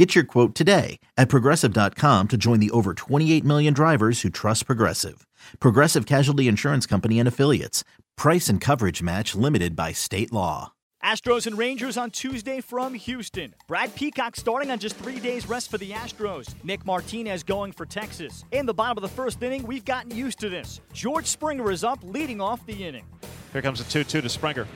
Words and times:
Get 0.00 0.14
your 0.14 0.24
quote 0.24 0.54
today 0.54 0.98
at 1.18 1.28
progressive.com 1.28 2.28
to 2.28 2.36
join 2.38 2.58
the 2.58 2.70
over 2.70 2.94
28 2.94 3.44
million 3.44 3.74
drivers 3.74 4.22
who 4.22 4.30
trust 4.30 4.64
Progressive. 4.64 5.26
Progressive 5.58 6.06
Casualty 6.06 6.48
Insurance 6.48 6.86
Company 6.86 7.18
and 7.18 7.28
Affiliates. 7.28 7.84
Price 8.16 8.48
and 8.48 8.62
coverage 8.62 9.02
match 9.02 9.34
limited 9.34 9.76
by 9.76 9.92
state 9.92 10.32
law. 10.32 10.72
Astros 11.04 11.46
and 11.46 11.58
Rangers 11.58 11.98
on 11.98 12.10
Tuesday 12.10 12.62
from 12.62 12.94
Houston. 12.94 13.54
Brad 13.68 13.94
Peacock 13.94 14.36
starting 14.36 14.70
on 14.70 14.78
just 14.78 14.96
three 14.96 15.20
days 15.20 15.46
rest 15.46 15.70
for 15.70 15.76
the 15.76 15.90
Astros. 15.90 16.54
Nick 16.64 16.86
Martinez 16.86 17.42
going 17.42 17.70
for 17.70 17.84
Texas. 17.84 18.46
In 18.52 18.64
the 18.64 18.72
bottom 18.72 18.96
of 18.96 19.02
the 19.02 19.14
first 19.14 19.42
inning, 19.42 19.64
we've 19.64 19.84
gotten 19.84 20.16
used 20.16 20.40
to 20.40 20.48
this. 20.48 20.80
George 20.94 21.26
Springer 21.26 21.70
is 21.70 21.84
up, 21.84 21.98
leading 22.04 22.40
off 22.40 22.64
the 22.64 22.86
inning. 22.86 23.04
Here 23.52 23.60
comes 23.60 23.82
a 23.82 23.84
2 23.84 24.04
2 24.04 24.22
to 24.22 24.28
Springer. 24.30 24.66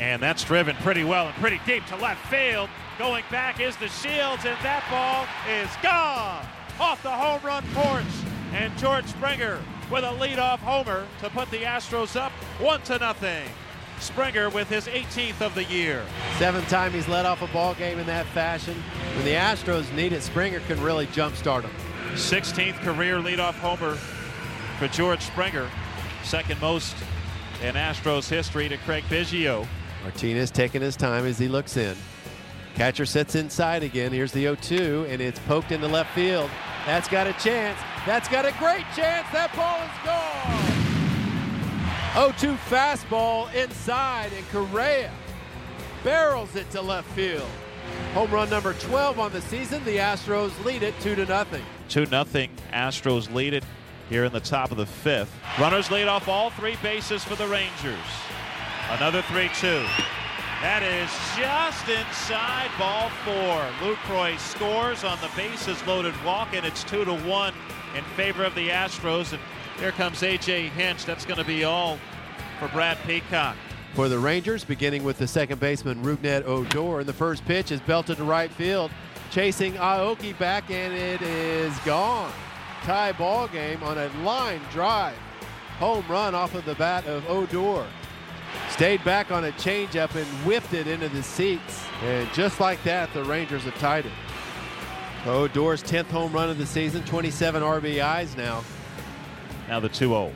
And 0.00 0.20
that's 0.20 0.42
driven 0.42 0.74
pretty 0.76 1.04
well 1.04 1.28
and 1.28 1.34
pretty 1.36 1.60
deep 1.64 1.86
to 1.86 1.96
left 1.96 2.26
field. 2.26 2.68
Going 2.98 3.22
back 3.30 3.60
is 3.60 3.76
DeShields, 3.76 4.44
and 4.44 4.58
that 4.64 4.84
ball 4.90 5.24
is 5.48 5.70
gone 5.84 6.44
off 6.80 7.00
the 7.04 7.10
home 7.10 7.40
run 7.44 7.62
porch. 7.72 8.04
And 8.52 8.76
George 8.76 9.06
Springer 9.06 9.60
with 9.88 10.02
a 10.02 10.08
leadoff 10.08 10.58
homer 10.58 11.06
to 11.20 11.30
put 11.30 11.48
the 11.52 11.58
Astros 11.58 12.16
up 12.20 12.32
one 12.58 12.82
to 12.82 12.98
nothing. 12.98 13.48
Springer 14.00 14.50
with 14.50 14.68
his 14.68 14.86
18th 14.86 15.40
of 15.40 15.54
the 15.54 15.62
year. 15.64 16.04
Seventh 16.38 16.68
time 16.68 16.90
he's 16.90 17.06
led 17.06 17.24
off 17.24 17.40
a 17.40 17.46
ball 17.48 17.74
game 17.74 18.00
in 18.00 18.06
that 18.06 18.26
fashion. 18.26 18.74
When 19.14 19.24
the 19.24 19.34
Astros 19.34 19.92
need 19.94 20.12
it, 20.12 20.22
Springer 20.24 20.58
can 20.60 20.82
really 20.82 21.06
jumpstart 21.06 21.62
them. 21.62 21.70
16th 22.14 22.80
career 22.80 23.18
leadoff 23.18 23.54
homer 23.54 23.94
for 24.80 24.88
George 24.88 25.20
Springer, 25.20 25.70
second 26.24 26.60
most 26.60 26.96
in 27.62 27.76
Astros 27.76 28.28
history 28.28 28.68
to 28.68 28.76
Craig 28.78 29.04
Biggio. 29.08 29.68
Martinez 30.02 30.50
taking 30.50 30.82
his 30.82 30.96
time 30.96 31.24
as 31.26 31.38
he 31.38 31.46
looks 31.46 31.76
in. 31.76 31.96
Catcher 32.78 33.06
sits 33.06 33.34
inside 33.34 33.82
again. 33.82 34.12
Here's 34.12 34.30
the 34.30 34.44
0-2, 34.44 35.10
and 35.10 35.20
it's 35.20 35.40
poked 35.40 35.72
into 35.72 35.88
left 35.88 36.14
field. 36.14 36.48
That's 36.86 37.08
got 37.08 37.26
a 37.26 37.32
chance. 37.32 37.76
That's 38.06 38.28
got 38.28 38.44
a 38.44 38.52
great 38.52 38.84
chance. 38.94 39.26
That 39.32 39.52
ball 39.56 39.82
is 39.82 39.90
gone. 40.06 42.32
0-2 42.32 42.56
fastball 42.70 43.52
inside, 43.52 44.30
and 44.32 44.48
Correa 44.50 45.10
barrels 46.04 46.54
it 46.54 46.70
to 46.70 46.80
left 46.80 47.10
field. 47.16 47.50
Home 48.14 48.30
run 48.30 48.48
number 48.48 48.74
12 48.74 49.18
on 49.18 49.32
the 49.32 49.40
season. 49.40 49.82
The 49.82 49.96
Astros 49.96 50.52
lead 50.64 50.84
it 50.84 50.94
2 51.00 51.16
to 51.16 51.26
nothing. 51.26 51.64
2 51.88 52.06
nothing. 52.06 52.48
Astros 52.72 53.34
lead 53.34 53.54
it 53.54 53.64
here 54.08 54.22
in 54.22 54.32
the 54.32 54.38
top 54.38 54.70
of 54.70 54.76
the 54.76 54.86
fifth. 54.86 55.34
Runners 55.58 55.90
lead 55.90 56.06
off 56.06 56.28
all 56.28 56.50
three 56.50 56.76
bases 56.80 57.24
for 57.24 57.34
the 57.34 57.48
Rangers. 57.48 57.98
Another 58.92 59.22
3 59.22 59.50
2. 59.56 59.84
That 60.60 60.82
is 60.82 61.08
just 61.38 61.88
inside 61.88 62.68
ball 62.80 63.10
four. 63.24 63.62
Lucroy 63.78 64.36
scores 64.40 65.04
on 65.04 65.16
the 65.20 65.30
bases 65.36 65.80
loaded 65.86 66.14
walk, 66.24 66.48
and 66.52 66.66
it's 66.66 66.82
2 66.82 67.04
to 67.04 67.14
1 67.14 67.54
in 67.96 68.02
favor 68.16 68.42
of 68.42 68.56
the 68.56 68.68
Astros. 68.68 69.32
And 69.32 69.40
here 69.78 69.92
comes 69.92 70.20
A.J. 70.20 70.70
Hinch. 70.70 71.04
That's 71.04 71.24
going 71.24 71.38
to 71.38 71.44
be 71.44 71.62
all 71.62 71.96
for 72.58 72.66
Brad 72.68 72.98
Peacock. 73.06 73.56
For 73.94 74.08
the 74.08 74.18
Rangers, 74.18 74.64
beginning 74.64 75.04
with 75.04 75.18
the 75.18 75.28
second 75.28 75.60
baseman 75.60 76.02
Rougned 76.02 76.44
Odor, 76.44 76.98
and 76.98 77.08
the 77.08 77.12
first 77.12 77.44
pitch 77.44 77.70
is 77.70 77.80
belted 77.82 78.16
to 78.16 78.24
right 78.24 78.50
field, 78.50 78.90
chasing 79.30 79.74
Aoki 79.74 80.36
back, 80.40 80.68
and 80.70 80.92
it 80.92 81.22
is 81.22 81.78
gone. 81.80 82.32
Tie 82.82 83.12
ball 83.12 83.46
game 83.46 83.80
on 83.84 83.96
a 83.96 84.08
line 84.24 84.60
drive. 84.72 85.16
Home 85.78 86.04
run 86.08 86.34
off 86.34 86.56
of 86.56 86.64
the 86.64 86.74
bat 86.74 87.06
of 87.06 87.24
Odor. 87.28 87.86
Stayed 88.70 89.04
back 89.04 89.30
on 89.30 89.44
a 89.44 89.52
changeup 89.52 90.14
and 90.14 90.26
whipped 90.46 90.72
it 90.72 90.86
into 90.86 91.08
the 91.08 91.22
seats. 91.22 91.84
And 92.02 92.28
just 92.32 92.60
like 92.60 92.82
that, 92.84 93.12
the 93.12 93.24
Rangers 93.24 93.64
have 93.64 93.78
tied 93.78 94.06
it. 94.06 94.12
Odor's 95.24 95.82
10th 95.82 96.06
home 96.06 96.32
run 96.32 96.48
of 96.48 96.58
the 96.58 96.66
season, 96.66 97.04
27 97.04 97.62
RBIs 97.62 98.36
now. 98.36 98.62
Now 99.68 99.80
the 99.80 99.88
2 99.88 100.08
0. 100.08 100.32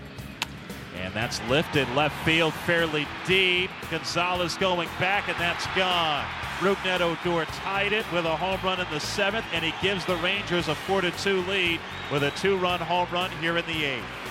And 1.00 1.14
that's 1.14 1.40
lifted 1.48 1.88
left 1.90 2.14
field 2.24 2.52
fairly 2.52 3.06
deep. 3.26 3.70
Gonzalez 3.90 4.56
going 4.56 4.88
back, 5.00 5.28
and 5.28 5.38
that's 5.38 5.66
gone. 5.74 6.24
Rougned 6.58 7.00
Odor 7.00 7.44
tied 7.46 7.92
it 7.92 8.04
with 8.12 8.24
a 8.24 8.36
home 8.36 8.60
run 8.62 8.78
in 8.78 8.86
the 8.90 9.00
seventh, 9.00 9.46
and 9.52 9.64
he 9.64 9.72
gives 9.82 10.04
the 10.04 10.16
Rangers 10.16 10.68
a 10.68 10.74
4 10.74 11.02
2 11.02 11.42
lead 11.42 11.80
with 12.12 12.22
a 12.22 12.30
two 12.32 12.56
run 12.56 12.78
home 12.80 13.08
run 13.10 13.30
here 13.40 13.56
in 13.56 13.66
the 13.66 13.84
eighth. 13.84 14.21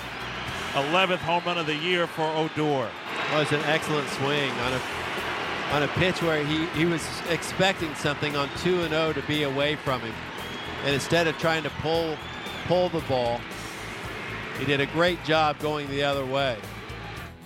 11th 0.72 1.18
home 1.18 1.44
run 1.44 1.58
of 1.58 1.66
the 1.66 1.76
year 1.76 2.06
for 2.06 2.22
Odor. 2.22 2.88
Was 3.34 3.52
an 3.52 3.60
excellent 3.64 4.08
swing 4.08 4.50
on 4.50 4.72
a 4.72 4.80
on 5.72 5.82
a 5.82 5.88
pitch 5.88 6.20
where 6.22 6.44
he, 6.44 6.66
he 6.78 6.84
was 6.84 7.02
expecting 7.30 7.94
something 7.94 8.36
on 8.36 8.48
2 8.58 8.82
and 8.82 8.90
0 8.90 9.14
to 9.14 9.22
be 9.22 9.44
away 9.44 9.74
from 9.76 10.00
him. 10.02 10.14
And 10.84 10.94
instead 10.94 11.26
of 11.26 11.38
trying 11.38 11.62
to 11.62 11.70
pull 11.80 12.16
pull 12.66 12.88
the 12.88 13.00
ball, 13.00 13.40
he 14.58 14.64
did 14.64 14.80
a 14.80 14.86
great 14.86 15.22
job 15.24 15.58
going 15.60 15.88
the 15.88 16.02
other 16.02 16.24
way. 16.24 16.56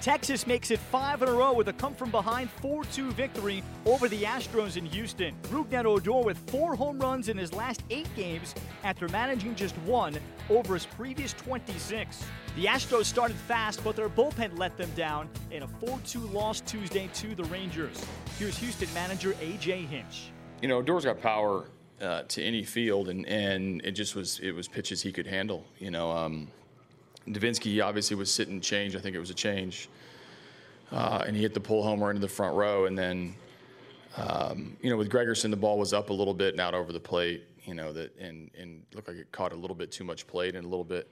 Texas 0.00 0.46
makes 0.46 0.70
it 0.70 0.78
five 0.78 1.22
in 1.22 1.28
a 1.28 1.32
row 1.32 1.52
with 1.52 1.68
a 1.68 1.72
come 1.72 1.94
from 1.94 2.10
behind 2.10 2.50
4 2.62 2.84
2 2.84 3.10
victory 3.12 3.62
over 3.84 4.08
the 4.08 4.22
Astros 4.22 4.76
in 4.76 4.86
Houston. 4.86 5.34
Rougned 5.44 5.84
Odor 5.84 6.24
with 6.24 6.38
four 6.50 6.74
home 6.76 6.98
runs 6.98 7.28
in 7.28 7.36
his 7.36 7.52
last 7.52 7.82
eight 7.90 8.08
games 8.14 8.54
after 8.84 9.08
managing 9.08 9.54
just 9.54 9.76
one 9.78 10.16
over 10.50 10.74
his 10.74 10.86
previous 10.86 11.32
26. 11.32 12.24
The 12.56 12.66
Astros 12.66 13.06
started 13.06 13.36
fast, 13.36 13.82
but 13.82 13.96
their 13.96 14.08
bullpen 14.08 14.58
let 14.58 14.76
them 14.76 14.90
down 14.94 15.28
in 15.50 15.62
a 15.62 15.68
4 15.68 15.98
2 16.06 16.20
loss 16.28 16.60
Tuesday 16.60 17.08
to 17.14 17.34
the 17.34 17.44
Rangers. 17.44 18.02
Here's 18.38 18.58
Houston 18.58 18.92
manager 18.94 19.34
A.J. 19.40 19.82
Hinch. 19.82 20.30
You 20.62 20.68
know, 20.68 20.78
Odor's 20.78 21.04
got 21.04 21.20
power 21.20 21.66
uh, 22.00 22.22
to 22.22 22.42
any 22.42 22.64
field, 22.64 23.08
and, 23.08 23.26
and 23.26 23.80
it 23.84 23.92
just 23.92 24.14
was 24.14 24.38
it 24.40 24.52
was 24.52 24.68
pitches 24.68 25.02
he 25.02 25.12
could 25.12 25.26
handle. 25.26 25.64
You 25.78 25.90
know, 25.90 26.10
um, 26.10 26.48
Devenski 27.28 27.84
obviously 27.84 28.16
was 28.16 28.30
sitting 28.30 28.60
change. 28.60 28.96
I 28.96 29.00
think 29.00 29.16
it 29.16 29.18
was 29.18 29.30
a 29.30 29.34
change. 29.34 29.88
Uh, 30.92 31.24
and 31.26 31.34
he 31.34 31.42
hit 31.42 31.54
the 31.54 31.60
pull 31.60 31.82
homer 31.82 32.10
into 32.10 32.20
the 32.20 32.28
front 32.28 32.56
row. 32.56 32.86
And 32.86 32.96
then, 32.96 33.34
um, 34.16 34.76
you 34.80 34.90
know, 34.90 34.96
with 34.96 35.10
Gregerson, 35.10 35.50
the 35.50 35.56
ball 35.56 35.78
was 35.78 35.92
up 35.92 36.10
a 36.10 36.12
little 36.12 36.34
bit 36.34 36.54
and 36.54 36.60
out 36.60 36.74
over 36.74 36.92
the 36.92 37.00
plate, 37.00 37.44
you 37.64 37.74
know, 37.74 37.92
that 37.92 38.16
and, 38.18 38.50
and 38.58 38.82
looked 38.94 39.08
like 39.08 39.16
it 39.16 39.32
caught 39.32 39.52
a 39.52 39.56
little 39.56 39.76
bit 39.76 39.90
too 39.90 40.04
much 40.04 40.26
plate 40.26 40.54
and 40.54 40.64
a 40.64 40.68
little 40.68 40.84
bit, 40.84 41.08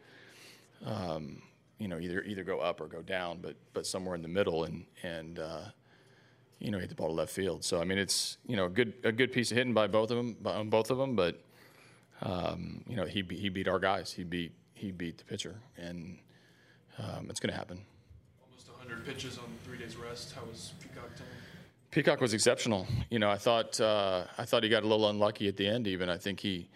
um, 0.87 1.43
you 1.79 1.89
know, 1.89 1.99
either 1.99 2.23
either 2.23 2.45
go 2.45 2.61
up 2.61 2.81
or 2.81 2.87
go 2.87 3.03
down, 3.03 3.39
but 3.43 3.57
but 3.73 3.85
somewhere 3.85 4.15
in 4.15 4.23
the 4.23 4.29
middle. 4.29 4.65
And, 4.65 4.85
and 5.03 5.41
uh, 5.41 5.65
you 6.61 6.71
know, 6.71 6.79
hit 6.79 6.89
the 6.89 6.95
ball 6.95 7.09
to 7.09 7.13
left 7.13 7.33
field. 7.33 7.65
So, 7.65 7.81
I 7.81 7.85
mean, 7.85 7.99
it's, 7.99 8.39
you 8.47 8.57
know, 8.57 8.67
a 8.67 8.71
good, 8.71 8.95
a 9.03 9.13
good 9.13 9.33
piece 9.33 9.51
of 9.51 9.57
hitting 9.57 9.75
by 9.75 9.87
both 9.87 10.11
of 10.11 10.17
them, 10.17 10.37
by 10.41 10.63
both 10.63 10.91
of 10.91 10.97
them. 10.97 11.15
But, 11.15 11.43
um, 12.23 12.85
you 12.89 12.97
know, 12.97 13.05
he, 13.05 13.23
he 13.29 13.49
beat 13.51 13.69
our 13.69 13.79
guys. 13.79 14.13
He 14.13 14.25
beat 14.25 14.53
he 14.75 14.91
beat 14.91 15.19
the 15.19 15.25
pitcher, 15.25 15.55
and 15.77 16.19
um, 16.99 17.29
it's 17.31 17.41
going 17.41 17.51
to 17.51 17.57
happen. 17.57 17.81
Almost 18.43 18.69
100 18.71 19.07
pitches 19.07 19.39
on 19.39 19.45
three 19.65 19.79
days 19.79 19.97
rest. 19.97 20.35
How 20.35 20.43
was 20.45 20.73
Peacock 20.81 21.17
doing? 21.17 21.29
Peacock 21.91 22.21
was 22.21 22.35
exceptional. 22.35 22.87
You 23.09 23.21
know, 23.21 23.31
I 23.31 23.37
thought 23.37 23.81
uh, 23.81 24.25
I 24.37 24.45
thought 24.45 24.65
he 24.65 24.69
got 24.69 24.83
a 24.83 24.87
little 24.87 25.09
unlucky 25.09 25.47
at 25.49 25.57
the 25.57 25.67
end. 25.67 25.87
Even 25.87 26.09
I 26.09 26.19
think 26.19 26.41
he, 26.41 26.69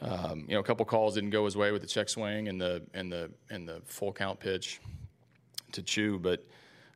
um, 0.00 0.46
you 0.48 0.54
know, 0.54 0.60
a 0.60 0.64
couple 0.64 0.84
calls 0.86 1.14
didn't 1.14 1.30
go 1.30 1.44
his 1.44 1.56
way 1.56 1.72
with 1.72 1.82
the 1.82 1.88
check 1.88 2.08
swing 2.08 2.48
and 2.48 2.58
the 2.58 2.82
and 2.94 3.12
the 3.12 3.30
and 3.50 3.68
the 3.68 3.82
full 3.84 4.12
count 4.12 4.40
pitch 4.40 4.80
to 5.72 5.82
Choo, 5.82 6.18
but. 6.18 6.44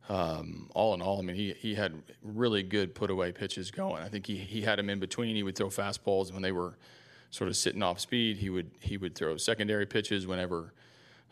Um, 0.09 0.69
all 0.75 0.93
in 0.95 1.03
all, 1.03 1.21
I 1.21 1.23
mean, 1.23 1.37
he, 1.37 1.53
he 1.53 1.73
had 1.77 1.93
really 2.25 2.65
good 2.65 2.97
put 2.97 3.11
away 3.11 3.31
pitches 3.31 3.71
going. 3.71 4.03
I 4.03 4.09
think 4.09 4.27
he, 4.27 4.35
he 4.35 4.61
had 4.61 4.77
them 4.77 4.91
in 4.91 4.99
between. 4.99 5.37
He 5.37 5.45
would 5.45 5.55
throw 5.55 5.69
fastballs 5.69 6.33
when 6.33 6.43
they 6.43 6.51
were 6.51 6.75
sort 7.31 7.49
of 7.49 7.57
sitting 7.57 7.83
off 7.83 8.01
speed. 8.01 8.37
He 8.37 8.51
would 8.51 8.71
he 8.81 8.97
would 8.97 9.15
throw 9.15 9.37
secondary 9.37 9.87
pitches 9.87 10.27
whenever 10.27 10.73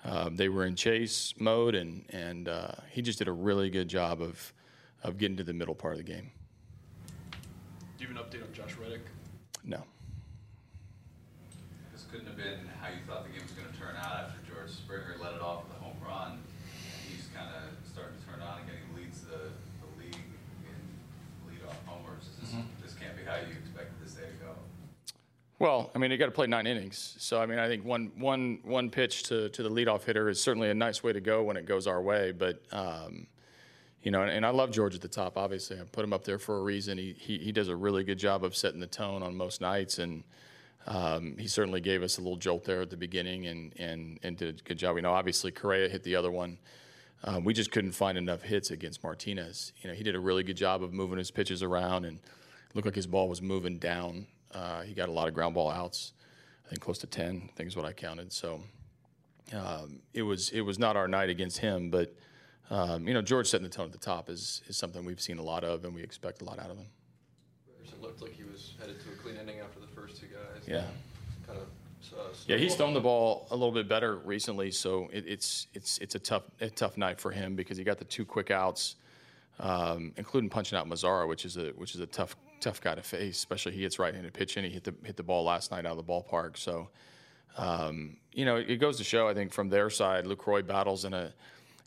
um, 0.04 0.36
they 0.36 0.48
were 0.48 0.64
in 0.64 0.74
chase 0.74 1.34
mode, 1.38 1.74
and 1.74 2.04
and 2.10 2.48
uh, 2.48 2.72
he 2.90 3.02
just 3.02 3.18
did 3.18 3.28
a 3.28 3.32
really 3.32 3.70
good 3.70 3.88
job 3.88 4.22
of 4.22 4.52
of 5.02 5.18
getting 5.18 5.36
to 5.36 5.44
the 5.44 5.52
middle 5.52 5.74
part 5.74 5.94
of 5.94 5.98
the 5.98 6.04
game. 6.04 6.30
Do 7.98 8.04
you 8.04 8.14
have 8.14 8.16
an 8.16 8.22
update 8.22 8.46
on 8.46 8.52
Josh 8.52 8.76
Reddick? 8.80 9.02
No. 9.64 9.82
This 11.92 12.06
couldn't 12.10 12.26
have 12.26 12.36
been 12.36 12.66
how 12.80 12.88
you 12.88 13.02
thought 13.06 13.26
the 13.26 13.30
game 13.30 13.42
was 13.42 13.52
going 13.52 13.66
to 13.66 13.78
turn 13.78 13.96
out 13.98 14.30
after 14.30 14.38
George 14.46 14.70
Springer 14.70 15.16
let 15.20 15.34
it 15.34 15.42
off 15.42 15.66
with 15.66 15.76
a 15.76 15.80
home 15.82 15.98
run. 15.98 16.38
And 16.38 16.40
he's 17.10 17.26
kind 17.34 17.50
of 17.50 17.74
starting 17.90 18.14
to 18.14 18.22
turn 18.26 18.40
on 18.40 18.62
again. 18.62 18.78
He 18.86 19.02
leads 19.02 19.22
the, 19.26 19.50
the 19.82 19.90
league 19.98 20.14
in 20.14 20.78
leadoff 21.50 21.78
homers. 21.86 22.30
This, 22.38 22.54
mm-hmm. 22.54 22.70
this 22.82 22.94
can't 22.94 23.18
be 23.18 23.26
how 23.26 23.42
you 23.42 23.58
expected 23.58 23.98
this 23.98 24.14
day 24.14 24.30
to 24.30 24.38
go. 24.46 24.54
Well, 25.60 25.90
I 25.92 25.98
mean, 25.98 26.12
you 26.12 26.16
got 26.18 26.26
to 26.26 26.32
play 26.32 26.46
nine 26.46 26.68
innings. 26.68 27.16
So, 27.18 27.40
I 27.40 27.46
mean, 27.46 27.58
I 27.58 27.66
think 27.66 27.84
one, 27.84 28.12
one, 28.16 28.60
one 28.62 28.90
pitch 28.90 29.24
to, 29.24 29.48
to 29.48 29.62
the 29.64 29.68
leadoff 29.68 30.04
hitter 30.04 30.28
is 30.28 30.40
certainly 30.40 30.70
a 30.70 30.74
nice 30.74 31.02
way 31.02 31.12
to 31.12 31.20
go 31.20 31.42
when 31.42 31.56
it 31.56 31.66
goes 31.66 31.88
our 31.88 32.00
way. 32.00 32.30
But, 32.30 32.62
um, 32.70 33.26
you 34.04 34.12
know, 34.12 34.22
and, 34.22 34.30
and, 34.30 34.46
I 34.46 34.50
love 34.50 34.70
George 34.70 34.94
at 34.94 35.00
the 35.00 35.08
top, 35.08 35.36
obviously. 35.36 35.80
I 35.80 35.82
put 35.82 36.04
him 36.04 36.12
up 36.12 36.22
there 36.22 36.38
for 36.38 36.58
a 36.58 36.62
reason. 36.62 36.96
He, 36.96 37.12
he, 37.18 37.38
he 37.38 37.50
does 37.50 37.66
a 37.66 37.74
really 37.74 38.04
good 38.04 38.20
job 38.20 38.44
of 38.44 38.54
setting 38.54 38.78
the 38.78 38.86
tone 38.86 39.20
on 39.20 39.36
most 39.36 39.60
nights. 39.60 39.98
And 39.98 40.22
um, 40.86 41.36
he 41.36 41.48
certainly 41.48 41.80
gave 41.80 42.04
us 42.04 42.18
a 42.18 42.20
little 42.20 42.36
jolt 42.36 42.64
there 42.64 42.82
at 42.82 42.90
the 42.90 42.96
beginning 42.96 43.48
and, 43.48 43.72
and, 43.80 44.20
and 44.22 44.36
did 44.36 44.60
a 44.60 44.62
good 44.62 44.78
job. 44.78 44.94
You 44.94 45.02
know, 45.02 45.12
obviously, 45.12 45.50
Correa 45.50 45.88
hit 45.88 46.04
the 46.04 46.14
other 46.14 46.30
one. 46.30 46.58
Um, 47.24 47.42
we 47.42 47.52
just 47.52 47.72
couldn't 47.72 47.92
find 47.92 48.16
enough 48.16 48.42
hits 48.42 48.70
against 48.70 49.02
Martinez. 49.02 49.72
You 49.82 49.90
know, 49.90 49.96
he 49.96 50.04
did 50.04 50.14
a 50.14 50.20
really 50.20 50.44
good 50.44 50.56
job 50.56 50.84
of 50.84 50.92
moving 50.92 51.18
his 51.18 51.32
pitches 51.32 51.64
around 51.64 52.04
and 52.04 52.20
looked 52.74 52.86
like 52.86 52.94
his 52.94 53.08
ball 53.08 53.28
was 53.28 53.42
moving 53.42 53.78
down 53.78 54.28
uh, 54.54 54.82
he 54.82 54.94
got 54.94 55.08
a 55.08 55.12
lot 55.12 55.28
of 55.28 55.34
ground 55.34 55.54
ball 55.54 55.70
outs. 55.70 56.12
I 56.66 56.70
think 56.70 56.80
close 56.80 56.98
to 56.98 57.06
ten. 57.06 57.42
I 57.48 57.52
think 57.56 57.68
is 57.68 57.76
what 57.76 57.86
I 57.86 57.92
counted. 57.92 58.32
So 58.32 58.60
um, 59.54 60.00
it 60.12 60.22
was 60.22 60.50
it 60.50 60.60
was 60.60 60.78
not 60.78 60.96
our 60.96 61.08
night 61.08 61.30
against 61.30 61.58
him, 61.58 61.90
but 61.90 62.14
um, 62.70 63.08
you 63.08 63.14
know 63.14 63.22
George 63.22 63.48
setting 63.48 63.64
the 63.64 63.70
tone 63.70 63.86
at 63.86 63.92
the 63.92 63.98
top 63.98 64.28
is 64.28 64.62
is 64.68 64.76
something 64.76 65.04
we've 65.04 65.20
seen 65.20 65.38
a 65.38 65.42
lot 65.42 65.64
of, 65.64 65.84
and 65.84 65.94
we 65.94 66.02
expect 66.02 66.42
a 66.42 66.44
lot 66.44 66.58
out 66.58 66.70
of 66.70 66.78
him. 66.78 66.86
It 67.82 68.02
looked 68.02 68.20
like 68.22 68.32
he 68.32 68.44
was 68.44 68.74
headed 68.78 69.00
to 69.00 69.08
a 69.08 69.16
clean 69.22 69.36
ending 69.38 69.60
after 69.60 69.80
the 69.80 69.86
first 69.86 70.20
two 70.20 70.26
guys. 70.26 70.62
Yeah. 70.66 70.84
Kind 71.46 71.58
of. 71.58 71.66
Uh, 72.16 72.22
yeah, 72.46 72.56
he's 72.56 72.74
thrown 72.74 72.94
the 72.94 73.00
ball 73.00 73.46
a 73.50 73.56
little 73.56 73.72
bit 73.72 73.88
better 73.88 74.16
recently, 74.18 74.70
so 74.70 75.08
it, 75.12 75.24
it's 75.26 75.66
it's 75.74 75.98
it's 75.98 76.14
a 76.14 76.18
tough 76.18 76.44
a 76.60 76.70
tough 76.70 76.96
night 76.96 77.20
for 77.20 77.30
him 77.30 77.54
because 77.54 77.76
he 77.76 77.84
got 77.84 77.98
the 77.98 78.04
two 78.04 78.24
quick 78.24 78.50
outs, 78.50 78.96
um, 79.58 80.12
including 80.16 80.48
punching 80.48 80.78
out 80.78 80.88
Mazara, 80.88 81.28
which 81.28 81.44
is 81.44 81.56
a 81.56 81.70
which 81.70 81.94
is 81.94 82.00
a 82.00 82.06
tough 82.06 82.36
tough 82.60 82.80
guy 82.80 82.94
to 82.94 83.02
face, 83.02 83.36
especially 83.36 83.72
he 83.72 83.82
hits 83.82 83.98
right-handed 83.98 84.32
pitching. 84.32 84.64
He 84.64 84.70
hit 84.70 84.84
the 84.84 84.94
hit 85.04 85.16
the 85.16 85.22
ball 85.22 85.44
last 85.44 85.70
night 85.70 85.86
out 85.86 85.96
of 85.98 86.06
the 86.06 86.12
ballpark. 86.12 86.56
So, 86.56 86.88
um, 87.56 88.16
you 88.32 88.44
know, 88.44 88.56
it 88.56 88.76
goes 88.76 88.96
to 88.98 89.04
show. 89.04 89.28
I 89.28 89.34
think 89.34 89.52
from 89.52 89.68
their 89.68 89.90
side, 89.90 90.24
Lucroy 90.24 90.66
battles 90.66 91.04
in 91.04 91.14
a 91.14 91.32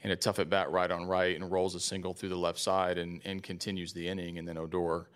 in 0.04 0.12
a 0.12 0.16
tough 0.16 0.40
at 0.40 0.50
bat 0.50 0.72
right 0.72 0.90
on 0.90 1.06
right 1.06 1.36
and 1.36 1.52
rolls 1.52 1.76
a 1.76 1.80
single 1.80 2.14
through 2.14 2.30
the 2.30 2.36
left 2.36 2.60
side 2.60 2.98
and, 2.98 3.22
and 3.24 3.44
continues 3.44 3.94
the 3.94 4.08
inning. 4.08 4.40
And 4.40 4.48
then 4.48 4.58
Odor, 4.58 5.08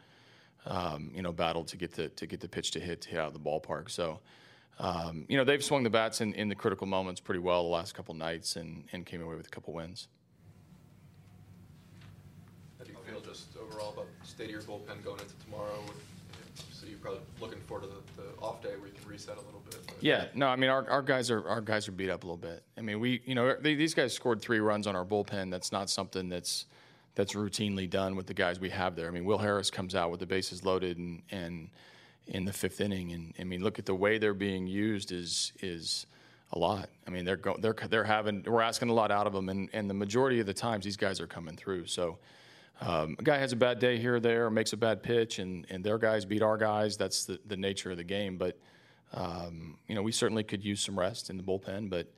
um, 0.67 1.11
you 1.15 1.23
know, 1.23 1.31
battled 1.31 1.67
to 1.69 1.77
get 1.77 1.93
the 1.93 2.09
to 2.09 2.27
get 2.27 2.39
the 2.39 2.47
pitch 2.47 2.71
to 2.71 2.79
hit 2.79 3.01
to 3.01 3.09
hit 3.09 3.19
out 3.19 3.27
of 3.27 3.33
the 3.33 3.39
ballpark. 3.39 3.89
So. 3.89 4.19
Um, 4.77 5.23
you 5.29 5.37
know 5.37 5.45
they've 5.45 5.63
swung 5.63 5.83
the 5.83 5.89
bats 5.89 6.19
in, 6.19 6.33
in 6.33 6.49
the 6.49 6.55
critical 6.55 6.85
moments 6.85 7.21
pretty 7.21 7.39
well 7.39 7.63
the 7.63 7.69
last 7.69 7.95
couple 7.95 8.13
nights 8.13 8.57
and, 8.57 8.83
and 8.91 9.05
came 9.05 9.21
away 9.21 9.37
with 9.37 9.47
a 9.47 9.49
couple 9.49 9.73
wins. 9.73 10.09
How 12.77 12.83
do 12.83 12.91
you 12.91 12.97
feel 13.09 13.21
just 13.21 13.55
overall 13.55 13.93
about 13.93 14.07
state 14.35 14.45
of 14.45 14.51
your 14.51 14.61
bullpen 14.61 15.01
going 15.03 15.19
into 15.19 15.33
tomorrow? 15.45 15.79
So 16.71 16.85
you're 16.87 16.99
probably 16.99 17.21
looking 17.39 17.59
forward 17.61 17.89
to 17.89 17.89
the, 17.89 18.21
the 18.21 18.41
off 18.41 18.61
day 18.61 18.69
where 18.77 18.87
you 18.87 18.93
can 18.93 19.09
reset 19.09 19.37
a 19.37 19.41
little 19.41 19.61
bit. 19.69 19.79
But. 19.87 19.95
Yeah, 20.01 20.25
no, 20.35 20.47
I 20.47 20.57
mean 20.57 20.69
our, 20.69 20.87
our 20.89 21.01
guys 21.01 21.31
are 21.31 21.47
our 21.47 21.61
guys 21.61 21.87
are 21.87 21.93
beat 21.93 22.09
up 22.09 22.23
a 22.23 22.27
little 22.27 22.37
bit. 22.37 22.63
I 22.77 22.81
mean 22.81 22.99
we 22.99 23.21
you 23.25 23.33
know 23.33 23.55
they, 23.59 23.75
these 23.75 23.93
guys 23.93 24.13
scored 24.13 24.41
three 24.41 24.59
runs 24.59 24.87
on 24.87 24.95
our 24.95 25.05
bullpen. 25.05 25.51
That's 25.51 25.71
not 25.71 25.89
something 25.89 26.27
that's 26.27 26.65
that's 27.15 27.33
routinely 27.33 27.89
done 27.89 28.17
with 28.17 28.27
the 28.27 28.33
guys 28.33 28.59
we 28.59 28.69
have 28.71 28.95
there. 28.95 29.07
I 29.07 29.11
mean 29.11 29.23
Will 29.23 29.37
Harris 29.37 29.71
comes 29.71 29.95
out 29.95 30.11
with 30.11 30.19
the 30.19 30.25
bases 30.25 30.65
loaded 30.65 30.97
and 30.97 31.21
and 31.31 31.69
in 32.27 32.43
the 32.43 32.53
fifth 32.53 32.81
inning, 32.81 33.13
and 33.13 33.33
I 33.39 33.45
mean 33.45 33.63
look 33.63 33.79
at 33.79 33.85
the 33.85 33.95
way 33.95 34.17
they're 34.17 34.33
being 34.33 34.67
used 34.67 35.11
is 35.13 35.53
is 35.61 36.07
a 36.51 36.59
lot. 36.59 36.89
I 37.07 37.09
mean 37.09 37.23
they're 37.23 37.37
go, 37.37 37.55
they're 37.57 37.75
they're 37.89 38.03
having 38.03 38.43
we're 38.45 38.61
asking 38.61 38.89
a 38.89 38.93
lot 38.93 39.11
out 39.11 39.27
of 39.27 39.33
them, 39.33 39.47
and 39.47 39.69
and 39.71 39.89
the 39.89 39.93
majority 39.93 40.41
of 40.41 40.45
the 40.45 40.53
times 40.53 40.83
these 40.83 40.97
guys 40.97 41.21
are 41.21 41.27
coming 41.27 41.55
through. 41.55 41.87
So 41.87 42.17
um, 42.81 43.15
a 43.19 43.23
guy 43.23 43.37
has 43.37 43.51
a 43.51 43.55
bad 43.55 43.79
day 43.79 43.97
here 43.97 44.15
or 44.15 44.19
there, 44.19 44.45
or 44.47 44.51
makes 44.51 44.73
a 44.73 44.77
bad 44.77 45.01
pitch, 45.01 45.39
and, 45.39 45.65
and 45.69 45.83
their 45.83 45.97
guys 45.97 46.25
beat 46.25 46.41
our 46.41 46.57
guys. 46.57 46.97
That's 46.97 47.25
the, 47.25 47.39
the 47.45 47.57
nature 47.57 47.91
of 47.91 47.97
the 47.97 48.03
game. 48.03 48.37
But 48.37 48.59
um, 49.13 49.77
you 49.87 49.95
know, 49.95 50.01
we 50.01 50.11
certainly 50.11 50.43
could 50.43 50.63
use 50.63 50.81
some 50.81 50.97
rest 50.97 51.29
in 51.29 51.37
the 51.37 51.43
bullpen. 51.43 51.89
But 51.89 52.11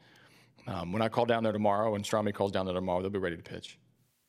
um, 0.67 0.91
when 0.91 1.01
I 1.01 1.09
call 1.09 1.25
down 1.25 1.43
there 1.43 1.53
tomorrow, 1.53 1.95
and 1.95 2.03
Strami 2.03 2.33
calls 2.33 2.51
down 2.51 2.65
there 2.65 2.75
tomorrow, 2.75 3.01
they'll 3.01 3.11
be 3.11 3.19
ready 3.19 3.37
to 3.37 3.43
pitch. 3.43 3.77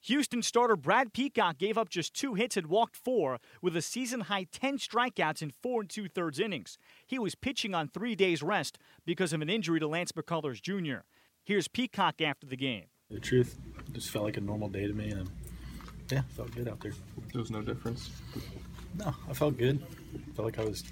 Houston 0.02 0.42
starter 0.42 0.76
Brad 0.76 1.12
Peacock 1.12 1.58
gave 1.58 1.76
up 1.76 1.88
just 1.88 2.14
two 2.14 2.34
hits 2.34 2.56
and 2.56 2.68
walked 2.68 2.96
four 2.96 3.40
with 3.60 3.76
a 3.76 3.82
season 3.82 4.20
high 4.20 4.44
10 4.44 4.78
strikeouts 4.78 5.42
in 5.42 5.50
four 5.50 5.80
and 5.80 5.90
two 5.90 6.08
thirds 6.08 6.38
innings. 6.38 6.78
He 7.06 7.18
was 7.18 7.34
pitching 7.34 7.74
on 7.74 7.88
three 7.88 8.14
days' 8.14 8.42
rest 8.42 8.78
because 9.04 9.32
of 9.32 9.42
an 9.42 9.50
injury 9.50 9.80
to 9.80 9.88
Lance 9.88 10.12
McCullers 10.12 10.62
Jr. 10.62 11.00
Here's 11.44 11.66
Peacock 11.66 12.20
after 12.20 12.46
the 12.46 12.56
game. 12.56 12.84
The 13.10 13.18
truth 13.18 13.58
just 13.92 14.10
felt 14.10 14.24
like 14.24 14.36
a 14.36 14.40
normal 14.40 14.68
day 14.68 14.86
to 14.86 14.92
me, 14.92 15.10
and 15.10 15.28
yeah, 16.10 16.22
felt 16.30 16.54
good 16.54 16.68
out 16.68 16.80
there. 16.80 16.92
There 17.32 17.40
was 17.40 17.50
no 17.50 17.62
difference. 17.62 18.10
No, 18.96 19.14
I 19.28 19.32
felt 19.34 19.56
good. 19.58 19.82
Felt 20.34 20.46
like 20.46 20.58
I 20.58 20.64
was 20.64 20.84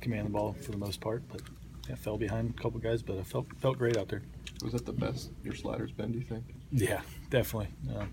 commanding 0.00 0.32
the 0.32 0.38
ball 0.38 0.52
for 0.52 0.70
the 0.70 0.78
most 0.78 1.00
part, 1.00 1.22
but 1.30 1.42
yeah, 1.88 1.94
fell 1.96 2.16
behind 2.16 2.54
a 2.56 2.62
couple 2.62 2.80
guys, 2.80 3.02
but 3.02 3.18
I 3.18 3.22
felt 3.22 3.46
felt 3.58 3.78
great 3.78 3.96
out 3.96 4.08
there. 4.08 4.22
Was 4.62 4.72
that 4.72 4.86
the 4.86 4.92
best 4.92 5.30
your 5.44 5.54
slider's 5.54 5.92
been? 5.92 6.12
Do 6.12 6.18
you 6.18 6.24
think? 6.24 6.44
Yeah, 6.72 7.00
definitely. 7.30 7.68
Uh, 7.94 8.06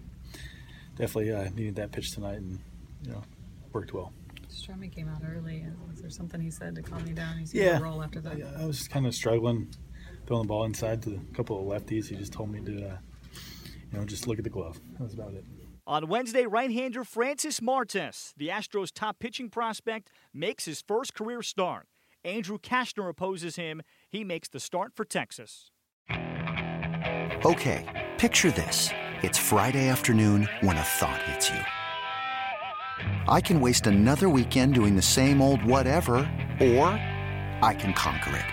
definitely 0.96 1.32
uh, 1.32 1.50
needed 1.50 1.76
that 1.76 1.92
pitch 1.92 2.12
tonight, 2.12 2.38
and 2.38 2.60
you 3.06 3.12
know, 3.12 3.24
worked 3.72 3.94
well. 3.94 4.12
Strummy 4.50 4.94
came 4.94 5.10
out 5.10 5.22
early. 5.28 5.66
Was 5.90 6.02
there 6.02 6.12
something 6.12 6.40
he 6.40 6.52
said 6.52 6.76
to 6.76 6.82
calm 6.84 7.08
you 7.08 7.14
down? 7.14 7.38
He 7.38 7.60
yeah, 7.60 7.80
roll 7.80 8.04
after 8.04 8.22
that. 8.22 8.38
Yeah, 8.38 8.52
I 8.60 8.66
was 8.66 8.88
kind 8.88 9.08
of 9.08 9.16
struggling 9.16 9.74
throwing 10.26 10.44
the 10.44 10.48
ball 10.48 10.66
inside 10.66 11.02
to 11.04 11.16
a 11.16 11.36
couple 11.36 11.60
of 11.60 11.84
lefties. 11.84 12.08
He 12.08 12.16
just 12.16 12.34
told 12.34 12.52
me 12.52 12.62
to, 12.62 12.88
uh, 12.88 12.98
you 13.92 14.00
know, 14.00 14.06
just 14.06 14.28
look 14.28 14.38
at 14.38 14.44
the 14.44 14.50
glove. 14.50 14.80
That 14.94 15.04
was 15.04 15.14
about 15.14 15.34
it. 15.34 15.44
On 15.86 16.08
Wednesday, 16.08 16.46
right-hander 16.46 17.04
Francis 17.04 17.62
Martes, 17.62 18.34
the 18.38 18.48
Astros' 18.48 18.90
top 18.94 19.20
pitching 19.20 19.50
prospect, 19.50 20.10
makes 20.34 20.64
his 20.64 20.82
first 20.82 21.14
career 21.14 21.42
start. 21.42 21.88
Andrew 22.24 22.58
Cashner 22.58 23.10
opposes 23.10 23.58
him. 23.58 23.82
He 24.10 24.24
makes 24.24 24.48
the 24.48 24.62
start 24.62 24.94
for 24.96 25.04
Texas. 25.04 25.72
Okay, 27.44 28.08
picture 28.18 28.50
this. 28.52 28.92
It's 29.24 29.38
Friday 29.38 29.90
afternoon 29.90 30.48
when 30.62 30.78
a 30.78 30.82
thought 30.82 31.22
hits 31.24 31.50
you. 31.50 31.60
I 33.28 33.42
can 33.42 33.60
waste 33.60 33.86
another 33.86 34.30
weekend 34.30 34.76
doing 34.76 34.96
the 34.96 35.02
same 35.02 35.42
old 35.42 35.62
whatever, 35.66 36.16
or 36.62 36.88
I 37.62 37.76
can 37.78 37.92
conquer 37.94 38.38
it. 38.38 38.53